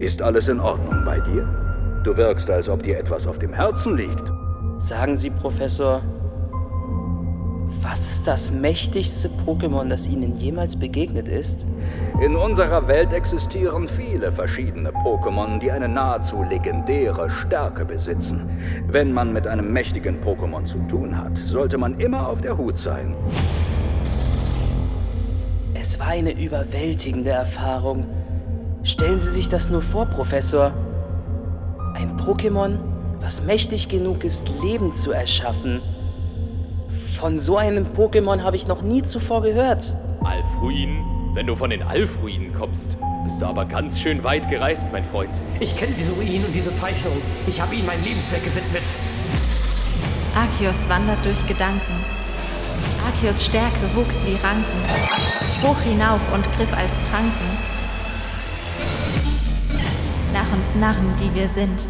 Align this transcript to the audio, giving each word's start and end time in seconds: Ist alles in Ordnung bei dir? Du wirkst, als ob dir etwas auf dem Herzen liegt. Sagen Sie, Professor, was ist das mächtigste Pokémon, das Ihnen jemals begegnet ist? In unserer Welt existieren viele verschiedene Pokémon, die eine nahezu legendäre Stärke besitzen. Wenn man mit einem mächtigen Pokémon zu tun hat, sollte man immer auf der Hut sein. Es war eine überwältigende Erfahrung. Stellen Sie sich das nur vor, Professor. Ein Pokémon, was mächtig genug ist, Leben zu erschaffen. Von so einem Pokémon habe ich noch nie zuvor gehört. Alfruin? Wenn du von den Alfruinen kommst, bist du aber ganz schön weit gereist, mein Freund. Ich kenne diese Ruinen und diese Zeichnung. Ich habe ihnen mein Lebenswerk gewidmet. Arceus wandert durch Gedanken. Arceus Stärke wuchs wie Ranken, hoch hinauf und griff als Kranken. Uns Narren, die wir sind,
Ist 0.00 0.22
alles 0.22 0.48
in 0.48 0.60
Ordnung 0.60 1.04
bei 1.04 1.20
dir? 1.20 1.46
Du 2.04 2.16
wirkst, 2.16 2.48
als 2.48 2.70
ob 2.70 2.82
dir 2.82 2.98
etwas 2.98 3.26
auf 3.26 3.38
dem 3.38 3.52
Herzen 3.52 3.98
liegt. 3.98 4.32
Sagen 4.78 5.14
Sie, 5.14 5.28
Professor, 5.28 6.00
was 7.82 8.00
ist 8.00 8.26
das 8.26 8.50
mächtigste 8.50 9.28
Pokémon, 9.44 9.90
das 9.90 10.06
Ihnen 10.06 10.36
jemals 10.36 10.74
begegnet 10.74 11.28
ist? 11.28 11.66
In 12.22 12.34
unserer 12.34 12.88
Welt 12.88 13.12
existieren 13.12 13.88
viele 13.88 14.32
verschiedene 14.32 14.90
Pokémon, 14.90 15.58
die 15.58 15.70
eine 15.70 15.86
nahezu 15.86 16.44
legendäre 16.44 17.28
Stärke 17.28 17.84
besitzen. 17.84 18.48
Wenn 18.88 19.12
man 19.12 19.34
mit 19.34 19.46
einem 19.46 19.70
mächtigen 19.70 20.22
Pokémon 20.24 20.64
zu 20.64 20.78
tun 20.88 21.14
hat, 21.14 21.36
sollte 21.36 21.76
man 21.76 22.00
immer 22.00 22.26
auf 22.26 22.40
der 22.40 22.56
Hut 22.56 22.78
sein. 22.78 23.14
Es 25.74 26.00
war 26.00 26.08
eine 26.08 26.32
überwältigende 26.32 27.30
Erfahrung. 27.30 28.06
Stellen 28.82 29.18
Sie 29.18 29.30
sich 29.30 29.48
das 29.50 29.68
nur 29.68 29.82
vor, 29.82 30.06
Professor. 30.06 30.72
Ein 31.94 32.18
Pokémon, 32.18 32.78
was 33.20 33.44
mächtig 33.44 33.88
genug 33.90 34.24
ist, 34.24 34.50
Leben 34.62 34.90
zu 34.92 35.12
erschaffen. 35.12 35.82
Von 37.18 37.38
so 37.38 37.58
einem 37.58 37.84
Pokémon 37.84 38.42
habe 38.42 38.56
ich 38.56 38.66
noch 38.66 38.80
nie 38.80 39.02
zuvor 39.02 39.42
gehört. 39.42 39.94
Alfruin? 40.24 41.04
Wenn 41.34 41.46
du 41.46 41.54
von 41.54 41.70
den 41.70 41.82
Alfruinen 41.82 42.54
kommst, 42.54 42.96
bist 43.24 43.40
du 43.42 43.46
aber 43.46 43.66
ganz 43.66 44.00
schön 44.00 44.24
weit 44.24 44.48
gereist, 44.48 44.88
mein 44.90 45.04
Freund. 45.04 45.30
Ich 45.60 45.76
kenne 45.76 45.92
diese 45.96 46.12
Ruinen 46.12 46.46
und 46.46 46.52
diese 46.52 46.74
Zeichnung. 46.74 47.12
Ich 47.46 47.60
habe 47.60 47.74
ihnen 47.74 47.86
mein 47.86 48.02
Lebenswerk 48.02 48.42
gewidmet. 48.42 48.82
Arceus 50.34 50.88
wandert 50.88 51.24
durch 51.24 51.46
Gedanken. 51.46 51.92
Arceus 53.06 53.44
Stärke 53.44 53.94
wuchs 53.94 54.24
wie 54.24 54.34
Ranken, 54.42 54.64
hoch 55.62 55.80
hinauf 55.82 56.20
und 56.32 56.44
griff 56.56 56.72
als 56.76 56.98
Kranken. 57.10 57.79
Uns 60.52 60.74
Narren, 60.74 61.14
die 61.20 61.32
wir 61.34 61.48
sind, 61.48 61.80